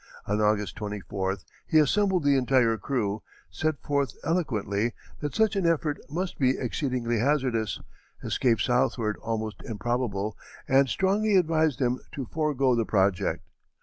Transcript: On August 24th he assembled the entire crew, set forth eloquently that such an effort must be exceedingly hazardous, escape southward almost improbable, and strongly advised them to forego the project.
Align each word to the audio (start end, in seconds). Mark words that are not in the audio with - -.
On 0.25 0.41
August 0.41 0.75
24th 0.79 1.45
he 1.67 1.77
assembled 1.77 2.23
the 2.23 2.35
entire 2.35 2.75
crew, 2.75 3.21
set 3.51 3.79
forth 3.83 4.15
eloquently 4.23 4.93
that 5.19 5.35
such 5.35 5.55
an 5.55 5.67
effort 5.67 5.99
must 6.09 6.39
be 6.39 6.57
exceedingly 6.57 7.19
hazardous, 7.19 7.79
escape 8.23 8.59
southward 8.59 9.15
almost 9.17 9.61
improbable, 9.63 10.35
and 10.67 10.89
strongly 10.89 11.35
advised 11.35 11.77
them 11.77 11.99
to 12.13 12.25
forego 12.25 12.73
the 12.75 12.83
project. 12.83 13.43